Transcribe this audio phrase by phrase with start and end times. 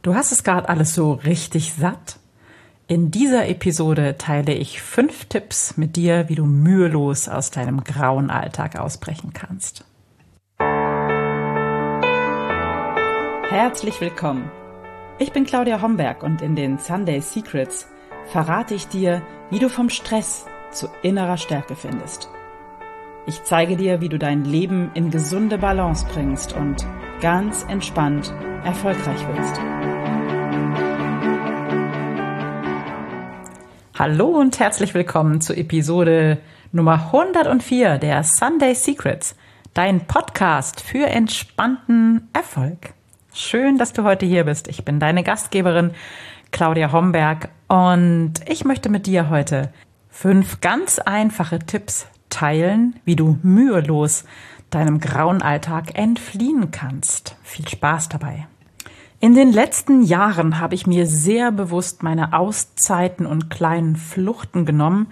[0.00, 2.18] Du hast es gerade alles so richtig satt?
[2.86, 8.30] In dieser Episode teile ich fünf Tipps mit dir, wie du mühelos aus deinem grauen
[8.30, 9.84] Alltag ausbrechen kannst.
[13.50, 14.48] Herzlich willkommen.
[15.18, 17.88] Ich bin Claudia Homberg und in den Sunday Secrets
[18.26, 22.30] verrate ich dir, wie du vom Stress zu innerer Stärke findest.
[23.26, 26.86] Ich zeige dir, wie du dein Leben in gesunde Balance bringst und
[27.20, 28.32] ganz entspannt
[28.64, 29.60] erfolgreich wirst.
[33.98, 36.38] Hallo und herzlich willkommen zu Episode
[36.72, 39.34] Nummer 104 der Sunday Secrets,
[39.74, 42.94] dein Podcast für entspannten Erfolg.
[43.32, 44.68] Schön, dass du heute hier bist.
[44.68, 45.92] Ich bin deine Gastgeberin
[46.50, 49.72] Claudia Homberg und ich möchte mit dir heute
[50.08, 54.24] fünf ganz einfache Tipps teilen, wie du mühelos
[54.70, 57.36] deinem grauen Alltag entfliehen kannst.
[57.42, 58.46] Viel Spaß dabei.
[59.20, 65.08] In den letzten Jahren habe ich mir sehr bewusst meine Auszeiten und kleinen Fluchten genommen,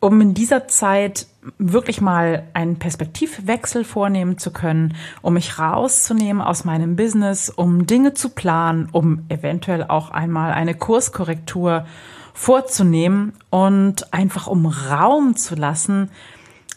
[0.00, 6.64] um in dieser Zeit wirklich mal einen Perspektivwechsel vornehmen zu können, um mich rauszunehmen aus
[6.64, 11.86] meinem Business, um Dinge zu planen, um eventuell auch einmal eine Kurskorrektur
[12.32, 16.10] vorzunehmen und einfach um Raum zu lassen,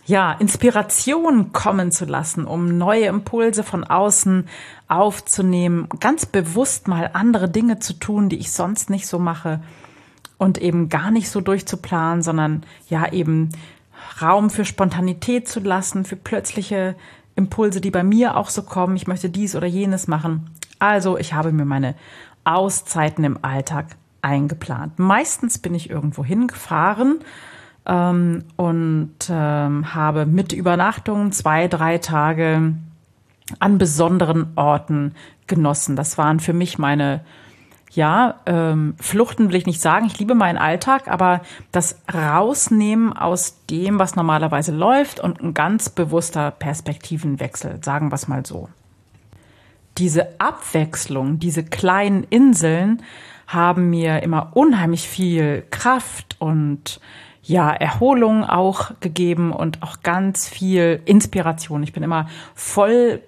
[0.08, 4.48] ja, Inspiration kommen zu lassen, um neue Impulse von außen
[4.88, 9.60] aufzunehmen, ganz bewusst mal andere Dinge zu tun, die ich sonst nicht so mache
[10.38, 13.50] und eben gar nicht so durchzuplanen, sondern ja eben
[14.22, 16.96] Raum für Spontanität zu lassen, für plötzliche
[17.36, 18.96] Impulse, die bei mir auch so kommen.
[18.96, 20.50] Ich möchte dies oder jenes machen.
[20.80, 21.96] Also ich habe mir meine
[22.46, 25.00] Auszeiten im Alltag eingeplant.
[25.00, 27.20] Meistens bin ich irgendwo hingefahren
[27.88, 32.74] ähm, und ähm, habe mit Übernachtung zwei, drei Tage
[33.60, 35.16] an besonderen Orten
[35.48, 35.96] genossen.
[35.96, 37.22] Das waren für mich meine
[37.92, 40.06] ja, ähm, Fluchten will ich nicht sagen.
[40.06, 45.90] Ich liebe meinen Alltag, aber das Rausnehmen aus dem, was normalerweise läuft und ein ganz
[45.90, 48.70] bewusster Perspektivenwechsel, sagen wir es mal so.
[49.98, 53.02] Diese Abwechslung, diese kleinen Inseln
[53.48, 57.00] haben mir immer unheimlich viel Kraft und
[57.48, 61.82] ja, Erholung auch gegeben und auch ganz viel Inspiration.
[61.82, 63.22] Ich bin immer voll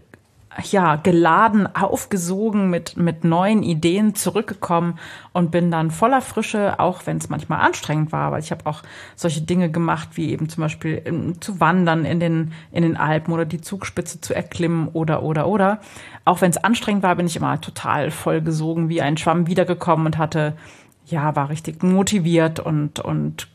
[0.71, 4.99] ja, geladen, aufgesogen mit, mit neuen Ideen zurückgekommen
[5.31, 8.81] und bin dann voller Frische, auch wenn es manchmal anstrengend war, weil ich habe auch
[9.15, 13.33] solche Dinge gemacht, wie eben zum Beispiel ähm, zu wandern in den, in den Alpen
[13.33, 15.79] oder die Zugspitze zu erklimmen oder, oder, oder.
[16.25, 20.17] Auch wenn es anstrengend war, bin ich immer total vollgesogen wie ein Schwamm wiedergekommen und
[20.17, 20.57] hatte,
[21.05, 23.47] ja, war richtig motiviert und, und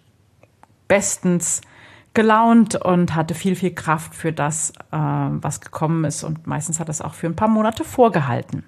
[0.94, 1.60] bestens
[2.15, 6.22] gelaunt und hatte viel, viel Kraft für das, äh, was gekommen ist.
[6.22, 8.62] Und meistens hat es auch für ein paar Monate vorgehalten.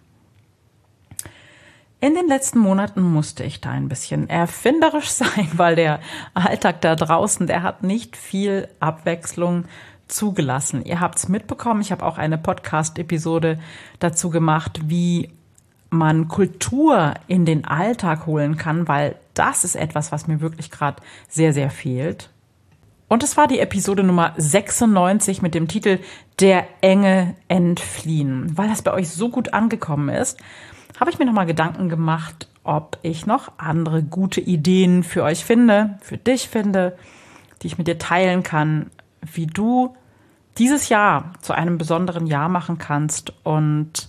[2.00, 6.00] In den letzten Monaten musste ich da ein bisschen erfinderisch sein, weil der
[6.34, 9.66] Alltag da draußen, der hat nicht viel Abwechslung
[10.08, 10.84] zugelassen.
[10.84, 13.60] Ihr habt es mitbekommen, ich habe auch eine Podcast-Episode
[14.00, 15.30] dazu gemacht, wie
[15.90, 21.02] man Kultur in den Alltag holen kann, weil das ist etwas, was mir wirklich gerade
[21.28, 22.30] sehr, sehr fehlt.
[23.08, 26.00] Und es war die Episode Nummer 96 mit dem Titel
[26.40, 28.56] Der Enge entfliehen.
[28.56, 30.40] Weil das bei euch so gut angekommen ist,
[30.98, 35.98] habe ich mir nochmal Gedanken gemacht, ob ich noch andere gute Ideen für euch finde,
[36.02, 36.98] für dich finde,
[37.62, 39.94] die ich mit dir teilen kann, wie du
[40.58, 44.08] dieses Jahr zu einem besonderen Jahr machen kannst und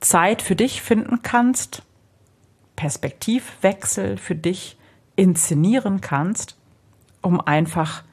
[0.00, 1.82] Zeit für dich finden kannst,
[2.78, 4.78] Perspektivwechsel für dich
[5.16, 6.58] inszenieren kannst
[7.22, 8.04] um einfach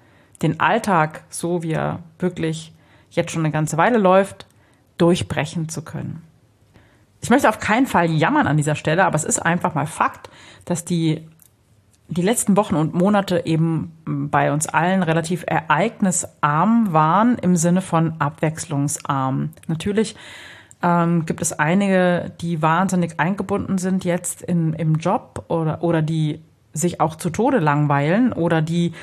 [0.42, 2.74] den Alltag, so wie er wirklich
[3.12, 4.48] jetzt schon eine ganze Weile läuft,
[4.98, 6.24] durchbrechen zu können.
[7.22, 10.30] Ich möchte auf keinen Fall jammern an dieser Stelle, aber es ist einfach mal Fakt,
[10.66, 11.28] dass die,
[12.08, 18.16] die letzten Wochen und Monate eben bei uns allen relativ ereignisarm waren im Sinne von
[18.20, 19.52] abwechslungsarm.
[19.68, 20.16] Natürlich
[20.85, 26.41] ähm, gibt es einige, die wahnsinnig eingebunden sind jetzt in, im Job oder, oder die
[26.73, 28.93] sich auch zu Tode langweilen oder die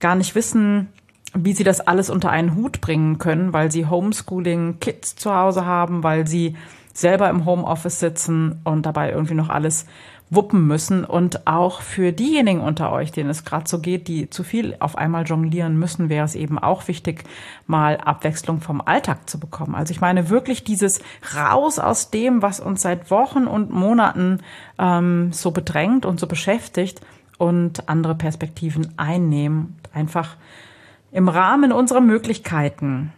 [0.00, 0.88] gar nicht wissen,
[1.34, 5.64] wie sie das alles unter einen Hut bringen können, weil sie Homeschooling Kids zu Hause
[5.64, 6.56] haben, weil sie
[6.92, 9.86] selber im Homeoffice sitzen und dabei irgendwie noch alles
[10.30, 11.04] wuppen müssen.
[11.04, 14.96] Und auch für diejenigen unter euch, denen es gerade so geht, die zu viel auf
[14.96, 17.24] einmal jonglieren müssen, wäre es eben auch wichtig,
[17.66, 19.74] mal Abwechslung vom Alltag zu bekommen.
[19.74, 21.00] Also ich meine wirklich dieses
[21.36, 24.38] Raus aus dem, was uns seit Wochen und Monaten
[24.78, 27.00] ähm, so bedrängt und so beschäftigt
[27.36, 30.36] und andere Perspektiven einnehmen, einfach
[31.10, 33.12] im Rahmen unserer Möglichkeiten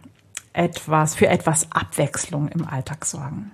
[0.53, 3.51] etwas für etwas Abwechslung im Alltag sorgen.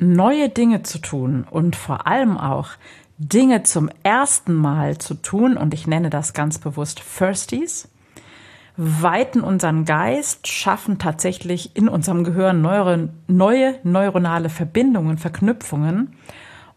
[0.00, 2.70] Neue Dinge zu tun und vor allem auch
[3.18, 7.88] Dinge zum ersten Mal zu tun, und ich nenne das ganz bewusst Firsties,
[8.76, 16.16] weiten unseren Geist, schaffen tatsächlich in unserem Gehirn neue, neue neuronale Verbindungen, Verknüpfungen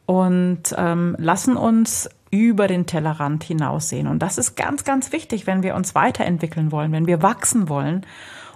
[0.05, 4.07] und ähm, lassen uns über den Tellerrand hinaussehen.
[4.07, 8.05] Und das ist ganz, ganz wichtig, wenn wir uns weiterentwickeln wollen, wenn wir wachsen wollen.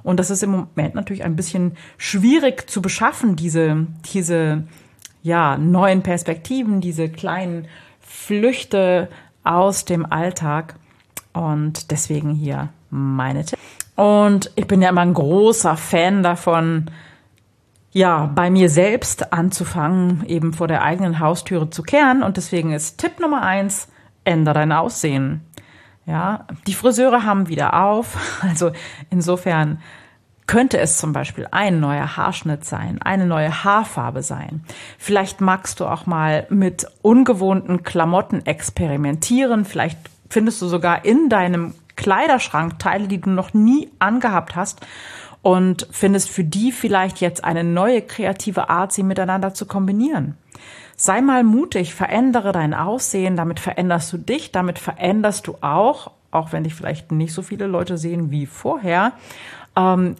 [0.08, 4.64] Und das ist im Moment natürlich ein bisschen schwierig zu beschaffen, diese, diese
[5.22, 7.68] ja, neuen Perspektiven, diese kleinen
[8.00, 9.10] Flüchte
[9.44, 10.76] aus dem Alltag.
[11.34, 13.62] Und deswegen hier meine Tipps.
[13.98, 16.90] Und ich bin ja immer ein großer Fan davon,
[17.92, 22.24] ja, bei mir selbst anzufangen, eben vor der eigenen Haustüre zu kehren.
[22.24, 23.90] Und deswegen ist Tipp Nummer eins,
[24.24, 25.42] ändere dein Aussehen.
[26.08, 28.42] Ja, die Friseure haben wieder auf.
[28.42, 28.72] Also
[29.10, 29.80] insofern
[30.48, 34.64] könnte es zum Beispiel ein neuer Haarschnitt sein, eine neue Haarfarbe sein.
[34.98, 39.66] Vielleicht magst du auch mal mit ungewohnten Klamotten experimentieren.
[39.66, 40.00] Vielleicht
[40.30, 44.86] findest du sogar in deinem Kleiderschrank Teile, die du noch nie angehabt hast
[45.42, 50.36] und findest für die vielleicht jetzt eine neue kreative Art, sie miteinander zu kombinieren.
[50.96, 56.52] Sei mal mutig, verändere dein Aussehen, damit veränderst du dich, damit veränderst du auch, auch
[56.52, 59.14] wenn dich vielleicht nicht so viele Leute sehen wie vorher,
[59.76, 60.16] ähm,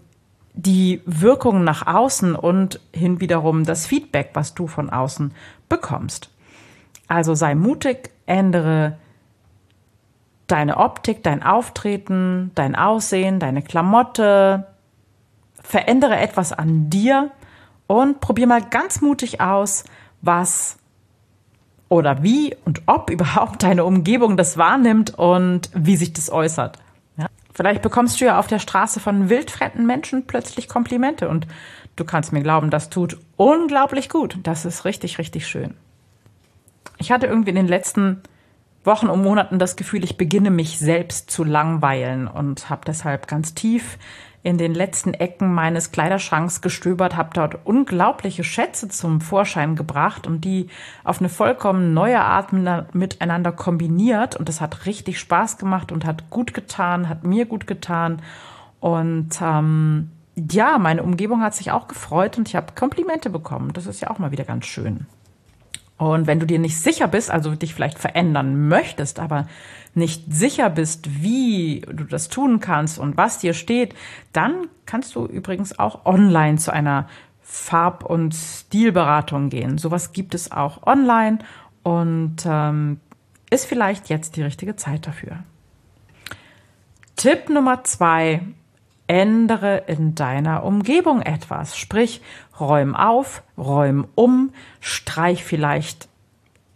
[0.54, 5.34] die Wirkung nach außen und hin wiederum das Feedback, was du von außen
[5.70, 6.30] bekommst.
[7.08, 8.98] Also sei mutig, ändere
[10.48, 14.68] deine Optik, dein Auftreten, dein Aussehen, deine Klamotte,
[15.68, 17.30] verändere etwas an dir
[17.88, 19.84] und probier mal ganz mutig aus,
[20.22, 20.78] was
[21.90, 26.80] oder wie und ob überhaupt deine Umgebung das wahrnimmt und wie sich das äußert.
[27.54, 31.48] Vielleicht bekommst du ja auf der Straße von wildfremden Menschen plötzlich Komplimente und
[31.96, 34.38] du kannst mir glauben, das tut unglaublich gut.
[34.44, 35.74] Das ist richtig, richtig schön.
[37.00, 38.22] Ich hatte irgendwie in den letzten
[38.84, 43.56] Wochen und Monaten das Gefühl, ich beginne mich selbst zu langweilen und habe deshalb ganz
[43.56, 43.98] tief
[44.44, 50.46] in den letzten Ecken meines Kleiderschranks gestöbert, habe dort unglaubliche Schätze zum Vorschein gebracht und
[50.46, 50.68] die
[51.04, 52.54] auf eine vollkommen neue Art
[52.94, 54.36] miteinander kombiniert.
[54.36, 58.22] Und das hat richtig Spaß gemacht und hat gut getan, hat mir gut getan.
[58.80, 63.74] Und ähm, ja, meine Umgebung hat sich auch gefreut und ich habe Komplimente bekommen.
[63.74, 65.08] Das ist ja auch mal wieder ganz schön.
[65.98, 69.48] Und wenn du dir nicht sicher bist, also dich vielleicht verändern möchtest, aber
[69.96, 73.96] nicht sicher bist, wie du das tun kannst und was dir steht,
[74.32, 77.08] dann kannst du übrigens auch online zu einer
[77.42, 79.78] Farb- und Stilberatung gehen.
[79.80, 81.40] Sowas gibt es auch online
[81.82, 83.00] und ähm,
[83.50, 85.40] ist vielleicht jetzt die richtige Zeit dafür.
[87.16, 88.42] Tipp Nummer zwei
[89.08, 91.78] ändere in deiner Umgebung etwas.
[91.78, 92.22] Sprich,
[92.60, 96.08] räum auf, räum um, streich vielleicht.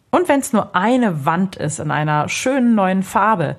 [0.10, 3.56] Und wenn es nur eine Wand ist in einer schönen neuen Farbe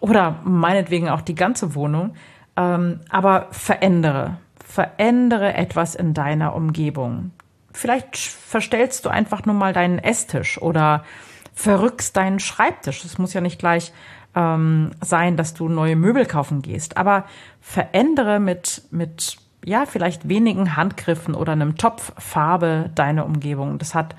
[0.00, 2.14] oder meinetwegen auch die ganze Wohnung,
[2.56, 7.30] ähm, aber verändere, verändere etwas in deiner Umgebung.
[7.72, 11.04] Vielleicht verstellst du einfach nur mal deinen Esstisch oder
[11.54, 13.04] verrückst deinen Schreibtisch.
[13.04, 13.92] Es muss ja nicht gleich
[14.34, 16.96] ähm, sein, dass du neue Möbel kaufen gehst.
[16.96, 17.24] Aber
[17.60, 23.78] verändere mit, mit, ja, vielleicht wenigen Handgriffen oder einem Topf Farbe deine Umgebung.
[23.78, 24.16] Das hat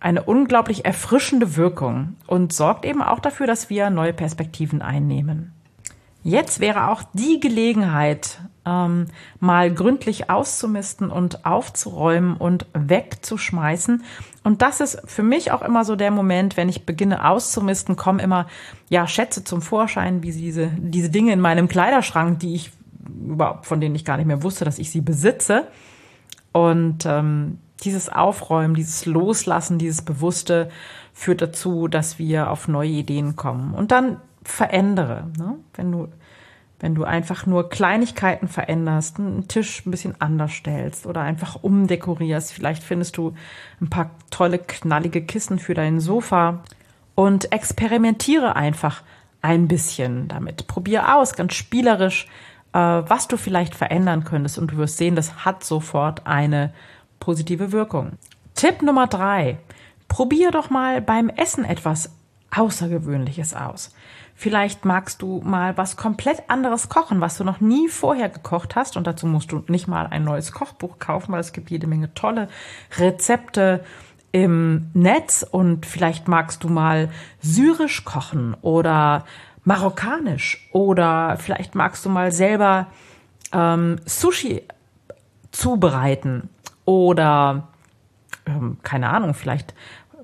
[0.00, 5.52] eine unglaublich erfrischende Wirkung und sorgt eben auch dafür, dass wir neue Perspektiven einnehmen.
[6.22, 9.06] Jetzt wäre auch die Gelegenheit, ähm,
[9.38, 14.02] mal gründlich auszumisten und aufzuräumen und wegzuschmeißen.
[14.46, 18.20] Und das ist für mich auch immer so der Moment, wenn ich beginne auszumisten, kommen
[18.20, 18.46] immer
[18.88, 22.70] ja Schätze zum Vorschein, wie diese diese Dinge in meinem Kleiderschrank, die ich
[23.26, 25.66] überhaupt von denen ich gar nicht mehr wusste, dass ich sie besitze.
[26.52, 30.70] Und ähm, dieses Aufräumen, dieses Loslassen, dieses Bewusste
[31.12, 33.74] führt dazu, dass wir auf neue Ideen kommen.
[33.74, 35.26] Und dann verändere.
[35.36, 35.56] Ne?
[35.74, 36.06] Wenn du
[36.80, 42.52] wenn du einfach nur Kleinigkeiten veränderst, einen Tisch ein bisschen anders stellst oder einfach umdekorierst.
[42.52, 43.34] Vielleicht findest du
[43.80, 46.62] ein paar tolle, knallige Kissen für dein Sofa
[47.14, 49.02] und experimentiere einfach
[49.40, 50.66] ein bisschen damit.
[50.66, 52.26] Probier aus, ganz spielerisch,
[52.72, 56.72] äh, was du vielleicht verändern könntest und du wirst sehen, das hat sofort eine
[57.20, 58.12] positive Wirkung.
[58.54, 59.58] Tipp Nummer drei.
[60.08, 62.10] Probier doch mal beim Essen etwas
[62.50, 63.94] Außergewöhnliches aus.
[64.38, 68.98] Vielleicht magst du mal was komplett anderes kochen, was du noch nie vorher gekocht hast.
[68.98, 72.12] Und dazu musst du nicht mal ein neues Kochbuch kaufen, weil es gibt jede Menge
[72.12, 72.48] tolle
[72.98, 73.82] Rezepte
[74.32, 75.42] im Netz.
[75.50, 77.08] Und vielleicht magst du mal
[77.40, 79.24] syrisch kochen oder
[79.64, 80.68] marokkanisch.
[80.70, 82.88] Oder vielleicht magst du mal selber
[83.52, 84.64] ähm, Sushi
[85.50, 86.50] zubereiten
[86.84, 87.68] oder
[88.44, 89.74] ähm, keine Ahnung, vielleicht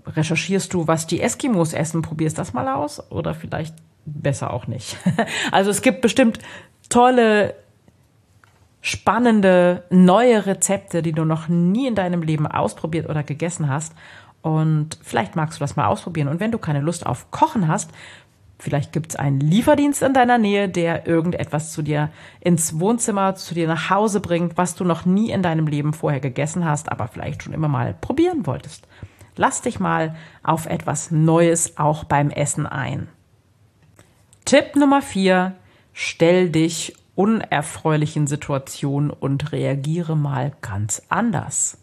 [0.06, 4.96] recherchierst du, was die Eskimos essen, probierst das mal aus oder vielleicht besser auch nicht.
[5.50, 6.38] Also es gibt bestimmt
[6.88, 7.54] tolle,
[8.80, 13.94] spannende, neue Rezepte, die du noch nie in deinem Leben ausprobiert oder gegessen hast.
[14.42, 16.28] Und vielleicht magst du das mal ausprobieren.
[16.28, 17.90] Und wenn du keine Lust auf Kochen hast,
[18.58, 23.54] vielleicht gibt es einen Lieferdienst in deiner Nähe, der irgendetwas zu dir ins Wohnzimmer, zu
[23.54, 27.06] dir nach Hause bringt, was du noch nie in deinem Leben vorher gegessen hast, aber
[27.06, 28.88] vielleicht schon immer mal probieren wolltest.
[29.36, 33.08] Lass dich mal auf etwas Neues auch beim Essen ein.
[34.52, 35.54] Tipp Nummer vier:
[35.94, 41.78] Stell dich unerfreulichen Situationen und reagiere mal ganz anders.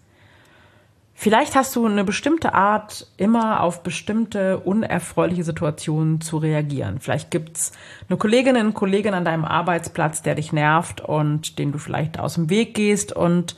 [1.15, 6.99] Vielleicht hast du eine bestimmte Art, immer auf bestimmte unerfreuliche Situationen zu reagieren.
[6.99, 7.71] Vielleicht gibt's
[8.07, 12.35] eine Kollegin, einen Kollegen an deinem Arbeitsplatz, der dich nervt und den du vielleicht aus
[12.35, 13.55] dem Weg gehst und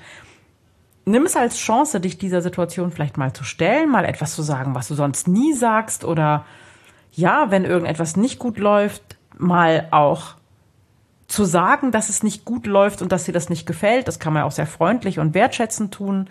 [1.04, 4.74] nimm es als Chance, dich dieser Situation vielleicht mal zu stellen, mal etwas zu sagen,
[4.74, 6.46] was du sonst nie sagst oder
[7.12, 9.04] ja, wenn irgendetwas nicht gut läuft,
[9.38, 10.36] mal auch
[11.28, 14.08] zu sagen, dass es nicht gut läuft und dass dir das nicht gefällt.
[14.08, 16.30] Das kann man auch sehr freundlich und wertschätzend tun.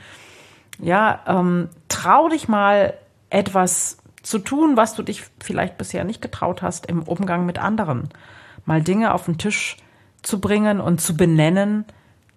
[0.79, 2.95] Ja, ähm, trau dich mal
[3.31, 8.11] etwas zu tun, was du dich vielleicht bisher nicht getraut hast im Umgang mit anderen.
[8.67, 9.79] Mal Dinge auf den Tisch
[10.23, 11.87] zu bringen und zu benennen,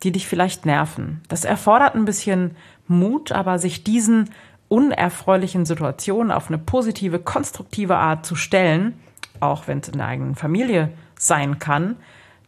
[0.04, 1.22] die dich vielleicht nerven.
[1.28, 2.56] Das erfordert ein bisschen
[2.88, 4.30] Mut, aber sich diesen
[4.74, 9.00] unerfreulichen Situationen auf eine positive, konstruktive Art zu stellen,
[9.40, 11.96] auch wenn es in der eigenen Familie sein kann,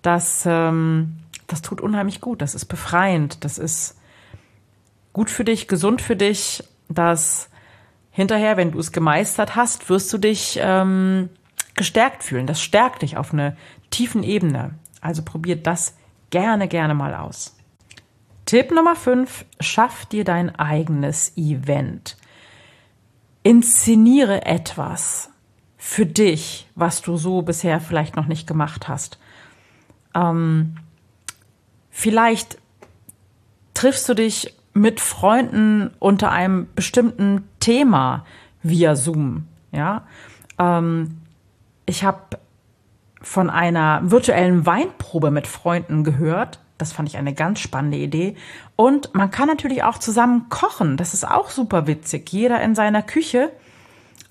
[0.02, 2.42] das, ähm, das tut unheimlich gut.
[2.42, 3.44] Das ist befreiend.
[3.44, 3.96] Das ist
[5.14, 6.64] gut für dich, gesund für dich.
[6.90, 7.50] Das
[8.10, 11.30] hinterher, wenn du es gemeistert hast, wirst du dich ähm,
[11.76, 12.48] gestärkt fühlen.
[12.48, 13.56] Das stärkt dich auf eine
[13.92, 14.74] tiefen Ebene.
[15.00, 15.96] Also probiert das
[16.32, 17.56] gerne, gerne mal aus.
[18.46, 22.16] Tipp Nummer 5, schaff dir dein eigenes Event.
[23.42, 25.32] Inszeniere etwas
[25.78, 29.20] für dich, was du so bisher vielleicht noch nicht gemacht hast.
[30.14, 30.76] Ähm,
[31.90, 32.60] vielleicht
[33.74, 38.26] triffst du dich mit Freunden unter einem bestimmten Thema
[38.62, 39.48] via Zoom.
[39.72, 40.06] Ja,
[40.60, 41.22] ähm,
[41.86, 42.38] ich habe
[43.22, 46.60] von einer virtuellen Weinprobe mit Freunden gehört.
[46.78, 48.36] Das fand ich eine ganz spannende Idee.
[48.76, 50.98] Und man kann natürlich auch zusammen kochen.
[50.98, 52.30] Das ist auch super witzig.
[52.32, 53.52] Jeder in seiner Küche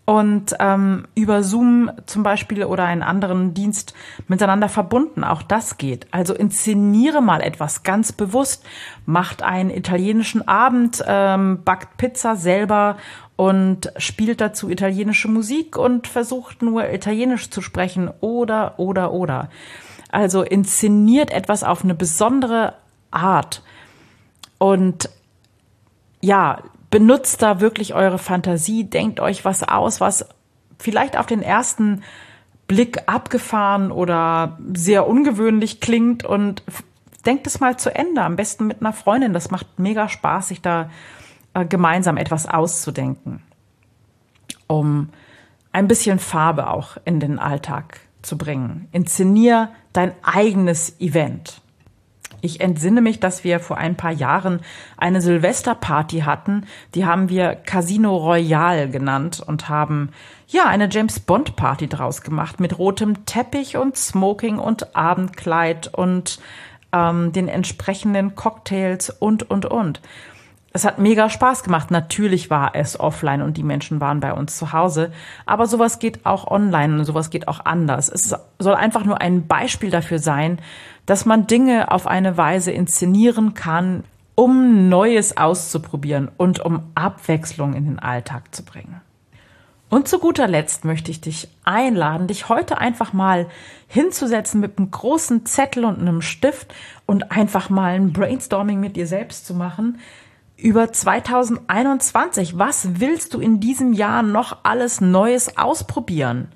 [0.07, 3.95] und ähm, über Zoom zum Beispiel oder einen anderen Dienst
[4.29, 5.25] miteinander verbunden.
[5.25, 6.07] Auch das geht.
[6.11, 8.65] Also inszeniere mal etwas ganz bewusst,
[9.07, 12.99] macht einen italienischen Abend, ähm, backt Pizza selber
[13.37, 19.49] und spielt dazu italienische Musik und versucht nur italienisch zu sprechen oder oder oder.
[20.15, 22.75] Also inszeniert etwas auf eine besondere
[23.11, 23.63] Art
[24.59, 25.11] und
[26.21, 30.29] ja, benutzt da wirklich eure Fantasie, denkt euch was aus, was
[30.79, 32.05] vielleicht auf den ersten
[32.69, 36.63] Blick abgefahren oder sehr ungewöhnlich klingt und
[37.27, 38.23] denkt es mal zu Ende.
[38.23, 39.33] Am besten mit einer Freundin.
[39.33, 40.91] Das macht mega Spaß, sich da
[41.55, 43.43] äh, gemeinsam etwas auszudenken,
[44.69, 45.09] um
[45.73, 48.89] ein bisschen Farbe auch in den Alltag zu bringen.
[48.93, 51.61] Inszenier dein eigenes Event.
[52.45, 54.61] Ich entsinne mich, dass wir vor ein paar Jahren
[54.99, 56.67] eine Silvesterparty hatten.
[56.95, 60.11] Die haben wir Casino Royale genannt und haben
[60.49, 66.39] ja eine James Bond Party draus gemacht mit rotem Teppich und Smoking und Abendkleid und
[66.93, 70.03] ähm, den entsprechenden Cocktails und und und.
[70.77, 71.93] Es hat mega Spaß gemacht.
[71.93, 75.13] Natürlich war es offline und die Menschen waren bei uns zu Hause.
[75.47, 78.09] Aber sowas geht auch online und sowas geht auch anders.
[78.09, 80.59] Es soll einfach nur ein Beispiel dafür sein,
[81.07, 84.03] dass man Dinge auf eine Weise inszenieren kann,
[84.35, 89.01] um Neues auszuprobieren und um Abwechslung in den Alltag zu bringen.
[89.91, 93.47] Und zu guter Letzt möchte ich dich einladen, dich heute einfach mal
[93.87, 96.75] hinzusetzen mit einem großen Zettel und einem Stift
[97.07, 100.01] und einfach mal ein Brainstorming mit dir selbst zu machen
[100.57, 102.59] über 2021.
[102.59, 106.49] Was willst du in diesem Jahr noch alles Neues ausprobieren?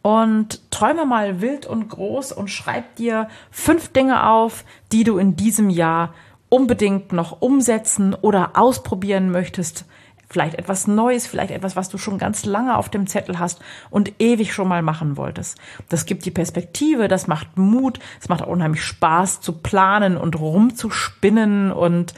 [0.00, 5.36] und träume mal wild und groß und schreib dir fünf Dinge auf, die du in
[5.36, 6.14] diesem Jahr
[6.48, 9.84] unbedingt noch umsetzen oder ausprobieren möchtest.
[10.30, 14.12] Vielleicht etwas Neues, vielleicht etwas, was du schon ganz lange auf dem Zettel hast und
[14.18, 15.58] ewig schon mal machen wolltest.
[15.88, 20.38] Das gibt die Perspektive, das macht Mut, es macht auch unheimlich Spaß zu planen und
[20.38, 22.12] rumzuspinnen und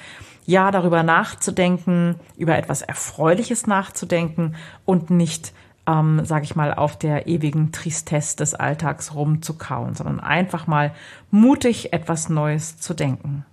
[0.50, 5.52] ja, darüber nachzudenken, über etwas Erfreuliches nachzudenken und nicht
[5.86, 10.92] ähm, sage ich mal, auf der ewigen Tristesse des Alltags rumzukauen, sondern einfach mal
[11.30, 13.44] mutig etwas Neues zu denken.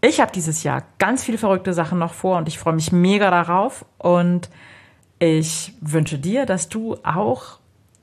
[0.00, 3.30] Ich habe dieses Jahr ganz viele verrückte Sachen noch vor und ich freue mich mega
[3.30, 3.84] darauf.
[3.98, 4.50] Und
[5.18, 7.58] ich wünsche dir, dass du auch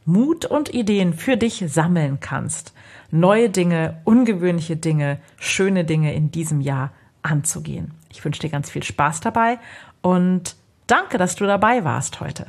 [0.05, 2.73] Mut und Ideen für dich sammeln kannst,
[3.09, 6.91] neue Dinge, ungewöhnliche Dinge, schöne Dinge in diesem Jahr
[7.23, 7.91] anzugehen.
[8.09, 9.59] Ich wünsche dir ganz viel Spaß dabei
[10.01, 10.55] und
[10.87, 12.47] danke, dass du dabei warst heute.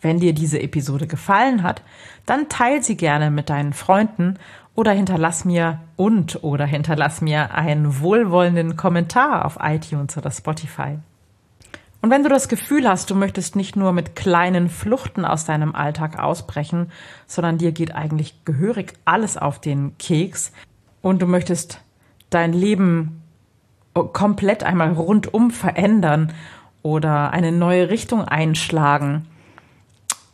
[0.00, 1.82] Wenn dir diese Episode gefallen hat,
[2.26, 4.38] dann teil sie gerne mit deinen Freunden
[4.74, 10.98] oder hinterlass mir und oder hinterlass mir einen wohlwollenden Kommentar auf iTunes oder Spotify.
[12.02, 15.74] Und wenn du das Gefühl hast, du möchtest nicht nur mit kleinen Fluchten aus deinem
[15.74, 16.90] Alltag ausbrechen,
[17.26, 20.52] sondern dir geht eigentlich gehörig alles auf den Keks
[21.02, 21.82] und du möchtest
[22.30, 23.19] dein Leben
[23.94, 26.32] komplett einmal rundum verändern
[26.82, 29.26] oder eine neue Richtung einschlagen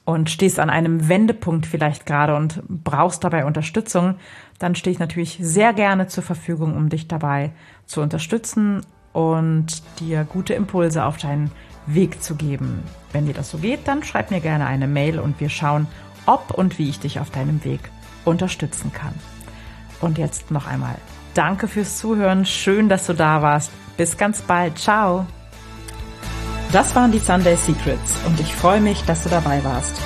[0.04, 4.14] und stehst an einem Wendepunkt vielleicht gerade und brauchst dabei Unterstützung,
[4.58, 7.50] dann stehe ich natürlich sehr gerne zur Verfügung, um dich dabei
[7.86, 8.82] zu unterstützen
[9.12, 11.50] und dir gute Impulse auf deinen
[11.86, 12.82] Weg zu geben.
[13.12, 15.88] Wenn dir das so geht, dann schreib mir gerne eine Mail und wir schauen,
[16.26, 17.80] ob und wie ich dich auf deinem Weg
[18.24, 19.14] unterstützen kann.
[20.00, 20.96] Und jetzt noch einmal
[21.36, 22.44] danke fürs Zuhören.
[22.44, 23.70] Schön, dass du da warst.
[23.96, 24.78] Bis ganz bald.
[24.78, 25.26] Ciao.
[26.72, 29.96] Das waren die Sunday Secrets und ich freue mich, dass du dabei warst.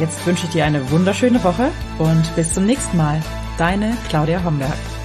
[0.00, 3.20] Jetzt wünsche ich dir eine wunderschöne Woche und bis zum nächsten Mal.
[3.58, 4.97] Deine Claudia Homberg.